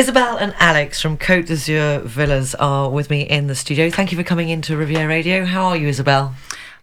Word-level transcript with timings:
Isabel 0.00 0.38
and 0.38 0.54
Alex 0.58 1.02
from 1.02 1.18
Côte 1.18 1.48
d'Azur 1.48 2.00
Villas 2.04 2.54
are 2.54 2.88
with 2.88 3.10
me 3.10 3.20
in 3.20 3.48
the 3.48 3.54
studio. 3.54 3.90
Thank 3.90 4.10
you 4.10 4.16
for 4.16 4.24
coming 4.24 4.48
into 4.48 4.74
Riviera 4.74 5.06
Radio. 5.06 5.44
How 5.44 5.66
are 5.66 5.76
you, 5.76 5.88
Isabel? 5.88 6.34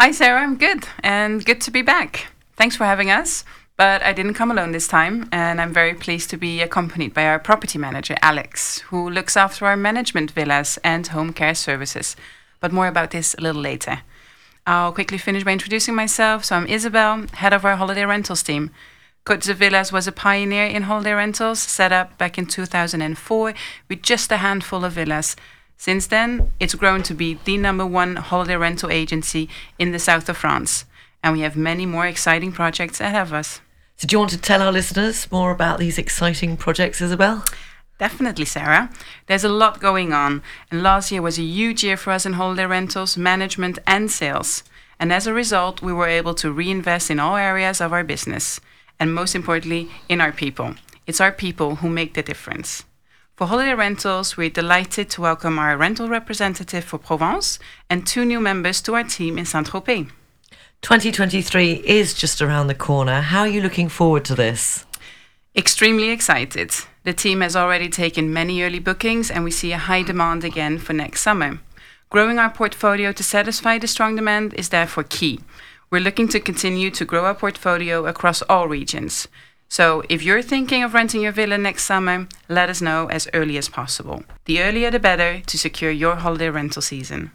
Hi, 0.00 0.10
Sarah. 0.10 0.40
I'm 0.40 0.56
good 0.56 0.88
and 0.98 1.44
good 1.44 1.60
to 1.60 1.70
be 1.70 1.80
back. 1.80 2.26
Thanks 2.56 2.74
for 2.74 2.82
having 2.82 3.12
us. 3.12 3.44
But 3.76 4.02
I 4.02 4.12
didn't 4.12 4.34
come 4.34 4.50
alone 4.50 4.72
this 4.72 4.88
time, 4.88 5.28
and 5.30 5.60
I'm 5.60 5.72
very 5.72 5.94
pleased 5.94 6.28
to 6.30 6.36
be 6.36 6.60
accompanied 6.60 7.14
by 7.14 7.26
our 7.26 7.38
property 7.38 7.78
manager, 7.78 8.16
Alex, 8.20 8.80
who 8.90 9.08
looks 9.08 9.36
after 9.36 9.64
our 9.64 9.76
management 9.76 10.32
villas 10.32 10.76
and 10.82 11.06
home 11.06 11.32
care 11.32 11.54
services. 11.54 12.16
But 12.58 12.72
more 12.72 12.88
about 12.88 13.12
this 13.12 13.36
a 13.38 13.40
little 13.40 13.62
later. 13.62 14.00
I'll 14.66 14.90
quickly 14.90 15.18
finish 15.18 15.44
by 15.44 15.52
introducing 15.52 15.94
myself. 15.94 16.44
So 16.44 16.56
I'm 16.56 16.66
Isabel, 16.66 17.26
head 17.34 17.52
of 17.52 17.64
our 17.64 17.76
holiday 17.76 18.06
rentals 18.06 18.42
team. 18.42 18.72
D'Azur 19.26 19.54
Villas 19.54 19.90
was 19.90 20.06
a 20.06 20.12
pioneer 20.12 20.66
in 20.66 20.82
holiday 20.82 21.12
rentals, 21.12 21.58
set 21.58 21.92
up 21.92 22.18
back 22.18 22.36
in 22.36 22.44
2004 22.44 23.54
with 23.88 24.02
just 24.02 24.30
a 24.30 24.36
handful 24.36 24.84
of 24.84 24.92
villas. 24.92 25.34
Since 25.78 26.08
then, 26.08 26.52
it's 26.60 26.74
grown 26.74 27.02
to 27.04 27.14
be 27.14 27.38
the 27.46 27.56
number 27.56 27.86
one 27.86 28.16
holiday 28.16 28.56
rental 28.56 28.90
agency 28.90 29.48
in 29.78 29.92
the 29.92 29.98
south 29.98 30.28
of 30.28 30.36
France, 30.36 30.84
and 31.22 31.32
we 31.32 31.40
have 31.40 31.56
many 31.56 31.86
more 31.86 32.06
exciting 32.06 32.52
projects 32.52 33.00
ahead 33.00 33.22
of 33.22 33.32
us. 33.32 33.62
So, 33.96 34.06
do 34.06 34.12
you 34.12 34.18
want 34.18 34.32
to 34.32 34.38
tell 34.38 34.60
our 34.60 34.70
listeners 34.70 35.26
more 35.32 35.52
about 35.52 35.78
these 35.78 35.96
exciting 35.96 36.58
projects, 36.58 37.00
Isabel? 37.00 37.46
Definitely, 37.98 38.44
Sarah. 38.44 38.90
There's 39.26 39.44
a 39.44 39.48
lot 39.48 39.80
going 39.80 40.12
on, 40.12 40.42
and 40.70 40.82
last 40.82 41.10
year 41.10 41.22
was 41.22 41.38
a 41.38 41.42
huge 41.42 41.82
year 41.82 41.96
for 41.96 42.10
us 42.10 42.26
in 42.26 42.34
holiday 42.34 42.66
rentals, 42.66 43.16
management, 43.16 43.78
and 43.86 44.10
sales. 44.10 44.64
And 45.00 45.10
as 45.14 45.26
a 45.26 45.32
result, 45.32 45.80
we 45.80 45.94
were 45.94 46.08
able 46.08 46.34
to 46.34 46.52
reinvest 46.52 47.10
in 47.10 47.18
all 47.18 47.36
areas 47.36 47.80
of 47.80 47.90
our 47.94 48.04
business, 48.04 48.60
and 48.98 49.14
most 49.14 49.34
importantly, 49.34 49.90
in 50.08 50.20
our 50.20 50.32
people. 50.32 50.74
It's 51.06 51.20
our 51.20 51.32
people 51.32 51.76
who 51.76 51.88
make 51.88 52.14
the 52.14 52.22
difference. 52.22 52.84
For 53.36 53.48
holiday 53.48 53.74
rentals, 53.74 54.36
we're 54.36 54.48
delighted 54.48 55.10
to 55.10 55.20
welcome 55.20 55.58
our 55.58 55.76
rental 55.76 56.08
representative 56.08 56.84
for 56.84 56.98
Provence 56.98 57.58
and 57.90 58.06
two 58.06 58.24
new 58.24 58.40
members 58.40 58.80
to 58.82 58.94
our 58.94 59.04
team 59.04 59.38
in 59.38 59.44
Saint 59.44 59.70
Tropez. 59.70 60.10
2023 60.82 61.82
is 61.84 62.14
just 62.14 62.40
around 62.40 62.68
the 62.68 62.74
corner. 62.74 63.22
How 63.22 63.40
are 63.40 63.48
you 63.48 63.60
looking 63.60 63.88
forward 63.88 64.24
to 64.26 64.34
this? 64.34 64.84
Extremely 65.56 66.10
excited. 66.10 66.72
The 67.04 67.12
team 67.12 67.40
has 67.40 67.56
already 67.56 67.88
taken 67.88 68.32
many 68.32 68.62
early 68.62 68.78
bookings, 68.78 69.30
and 69.30 69.44
we 69.44 69.50
see 69.50 69.72
a 69.72 69.78
high 69.78 70.02
demand 70.02 70.44
again 70.44 70.78
for 70.78 70.92
next 70.92 71.22
summer. 71.22 71.58
Growing 72.10 72.38
our 72.38 72.50
portfolio 72.50 73.12
to 73.12 73.24
satisfy 73.24 73.78
the 73.78 73.88
strong 73.88 74.14
demand 74.14 74.54
is 74.54 74.68
therefore 74.68 75.04
key. 75.04 75.40
We're 75.90 76.00
looking 76.00 76.28
to 76.28 76.40
continue 76.40 76.90
to 76.90 77.04
grow 77.04 77.24
our 77.24 77.34
portfolio 77.34 78.06
across 78.06 78.42
all 78.42 78.68
regions. 78.68 79.28
So, 79.68 80.02
if 80.08 80.22
you're 80.22 80.42
thinking 80.42 80.82
of 80.82 80.94
renting 80.94 81.22
your 81.22 81.32
villa 81.32 81.58
next 81.58 81.84
summer, 81.84 82.28
let 82.48 82.70
us 82.70 82.80
know 82.80 83.06
as 83.08 83.28
early 83.34 83.58
as 83.58 83.68
possible. 83.68 84.24
The 84.44 84.62
earlier 84.62 84.90
the 84.90 85.00
better 85.00 85.40
to 85.40 85.58
secure 85.58 85.90
your 85.90 86.16
holiday 86.16 86.48
rental 86.50 86.82
season. 86.82 87.32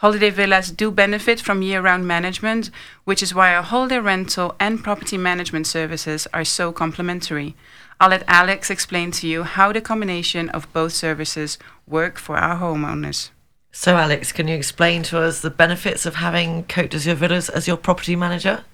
Holiday 0.00 0.30
villas 0.30 0.70
do 0.70 0.90
benefit 0.90 1.40
from 1.40 1.62
year 1.62 1.80
round 1.80 2.06
management, 2.06 2.70
which 3.04 3.22
is 3.22 3.34
why 3.34 3.54
our 3.54 3.62
holiday 3.62 3.98
rental 3.98 4.54
and 4.60 4.84
property 4.84 5.16
management 5.16 5.66
services 5.66 6.26
are 6.34 6.44
so 6.44 6.70
complementary. 6.70 7.56
I'll 7.98 8.10
let 8.10 8.24
Alex 8.28 8.68
explain 8.68 9.10
to 9.12 9.26
you 9.26 9.44
how 9.44 9.72
the 9.72 9.80
combination 9.80 10.50
of 10.50 10.70
both 10.74 10.92
services 10.92 11.58
work 11.86 12.18
for 12.18 12.36
our 12.36 12.58
homeowners. 12.58 13.30
So, 13.78 13.98
Alex, 13.98 14.32
can 14.32 14.48
you 14.48 14.56
explain 14.56 15.02
to 15.04 15.20
us 15.20 15.42
the 15.42 15.50
benefits 15.50 16.06
of 16.06 16.14
having 16.14 16.64
Côte 16.64 16.88
d'Azur 16.88 17.14
Villas 17.14 17.50
as 17.50 17.68
your 17.68 17.76
property 17.76 18.16
manager? 18.16 18.64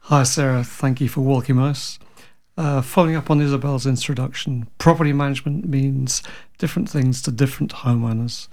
Hi, 0.00 0.22
Sarah. 0.22 0.62
Thank 0.62 1.00
you 1.00 1.08
for 1.08 1.22
welcoming 1.22 1.64
us. 1.64 1.98
Uh, 2.54 2.82
following 2.82 3.16
up 3.16 3.30
on 3.30 3.40
Isabel's 3.40 3.86
introduction, 3.86 4.68
property 4.76 5.14
management 5.14 5.66
means 5.66 6.22
different 6.58 6.90
things 6.90 7.22
to 7.22 7.32
different 7.32 7.72
homeowners. 7.72 8.48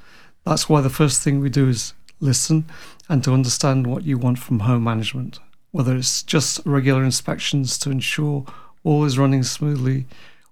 That's 0.45 0.69
why 0.69 0.79
the 0.79 0.89
first 0.89 1.21
thing 1.21 1.41
we 1.41 1.49
do 1.49 1.67
is 1.67 1.93
listen 2.21 2.63
and 3.09 3.21
to 3.25 3.33
understand 3.33 3.85
what 3.85 4.05
you 4.05 4.17
want 4.17 4.39
from 4.39 4.61
home 4.61 4.85
management, 4.85 5.39
whether 5.71 5.93
it's 5.97 6.23
just 6.23 6.61
regular 6.65 7.03
inspections 7.03 7.77
to 7.79 7.91
ensure 7.91 8.45
all 8.85 9.03
is 9.03 9.19
running 9.19 9.43
smoothly 9.43 10.05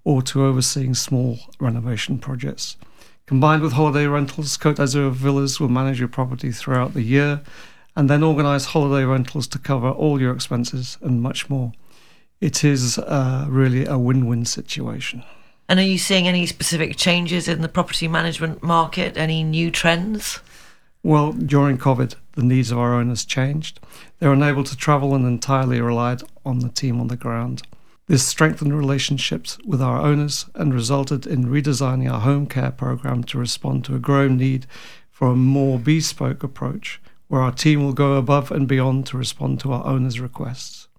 or 0.03 0.21
to 0.23 0.43
overseeing 0.43 0.93
small 0.93 1.39
renovation 1.61 2.19
projects. 2.19 2.75
Combined 3.25 3.61
with 3.61 3.73
holiday 3.73 4.05
rentals, 4.05 4.57
Côte 4.57 4.75
d'Azur 4.75 5.09
Villas 5.09 5.59
will 5.59 5.69
manage 5.69 5.97
your 5.97 6.09
property 6.09 6.51
throughout 6.51 6.93
the 6.93 7.01
year 7.01 7.41
and 7.95 8.09
then 8.09 8.21
organise 8.21 8.65
holiday 8.65 9.05
rentals 9.05 9.47
to 9.47 9.59
cover 9.59 9.89
all 9.89 10.19
your 10.19 10.33
expenses 10.33 10.97
and 11.01 11.21
much 11.21 11.49
more. 11.49 11.71
It 12.41 12.65
is 12.65 12.97
uh, 12.97 13.45
really 13.47 13.85
a 13.85 13.97
win 13.97 14.27
win 14.27 14.43
situation. 14.45 15.23
And 15.69 15.79
are 15.79 15.83
you 15.83 15.97
seeing 15.97 16.27
any 16.27 16.45
specific 16.45 16.97
changes 16.97 17.47
in 17.47 17.61
the 17.61 17.69
property 17.69 18.09
management 18.09 18.61
market? 18.61 19.15
Any 19.15 19.43
new 19.43 19.71
trends? 19.71 20.41
Well, 21.01 21.31
during 21.31 21.77
COVID, 21.77 22.15
the 22.33 22.43
needs 22.43 22.71
of 22.71 22.77
our 22.77 22.93
owners 22.93 23.23
changed. 23.23 23.79
They 24.19 24.27
were 24.27 24.33
unable 24.33 24.65
to 24.65 24.75
travel 24.75 25.15
and 25.15 25.25
entirely 25.25 25.79
relied 25.79 26.23
on 26.45 26.59
the 26.59 26.69
team 26.69 26.99
on 26.99 27.07
the 27.07 27.15
ground. 27.15 27.61
This 28.05 28.27
strengthened 28.27 28.77
relationships 28.77 29.57
with 29.65 29.81
our 29.81 30.01
owners 30.01 30.45
and 30.55 30.73
resulted 30.73 31.25
in 31.25 31.45
redesigning 31.45 32.11
our 32.11 32.19
home 32.19 32.47
care 32.47 32.71
program 32.71 33.23
to 33.25 33.37
respond 33.37 33.85
to 33.85 33.95
a 33.95 33.99
growing 33.99 34.35
need 34.35 34.65
for 35.09 35.29
a 35.29 35.37
more 35.37 35.79
bespoke 35.79 36.43
approach, 36.43 37.01
where 37.29 37.39
our 37.39 37.53
team 37.53 37.81
will 37.81 37.93
go 37.93 38.15
above 38.15 38.51
and 38.51 38.67
beyond 38.67 39.05
to 39.07 39.17
respond 39.17 39.61
to 39.61 39.71
our 39.71 39.85
owners' 39.85 40.19
requests. 40.19 40.89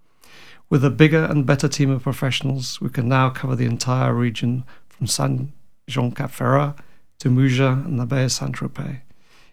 With 0.70 0.82
a 0.82 0.88
bigger 0.88 1.25
and 1.25 1.44
better 1.44 1.69
team 1.69 1.91
of 1.91 2.03
professionals, 2.03 2.81
we 2.81 2.88
can 2.88 3.06
now 3.06 3.28
cover 3.28 3.54
the 3.54 3.66
entire 3.66 4.15
region 4.15 4.65
from 4.88 5.06
Saint 5.06 5.53
Jean 5.86 6.10
Cap 6.10 6.31
Ferrat 6.31 6.78
to 7.19 7.28
Mougins 7.28 7.84
and 7.84 8.00
the 8.00 8.06
Bay 8.06 8.25
of 8.25 8.32
Saint 8.32 8.56
Tropez. 8.56 9.03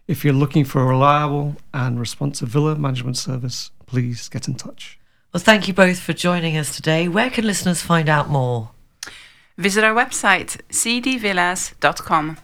If 0.08 0.24
you're 0.24 0.34
looking 0.34 0.64
for 0.64 0.82
a 0.82 0.86
reliable 0.86 1.58
and 1.74 2.00
responsive 2.00 2.48
villa 2.48 2.76
management 2.76 3.18
service, 3.18 3.72
please 3.88 4.30
get 4.30 4.48
in 4.48 4.56
touch. 4.56 5.01
Well, 5.34 5.42
thank 5.42 5.70
you 5.70 5.74
both 5.74 6.00
for 6.00 6.12
joining 6.12 6.58
us 6.58 6.76
today. 6.76 7.08
Where 7.08 7.30
can 7.30 7.48
listeners 7.48 7.82
find 7.82 8.10
out 8.10 8.30
more? 8.30 8.72
Visit 9.58 9.82
our 9.82 9.96
website, 9.96 10.60
cdvillas.com. 10.70 12.38